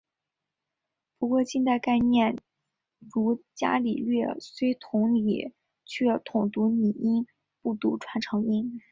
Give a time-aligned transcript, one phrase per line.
[1.19, 2.35] 不过近代概念
[3.13, 5.53] 如伽利略虽同理
[5.85, 7.27] 却统读拟音
[7.61, 8.81] 不读传承音。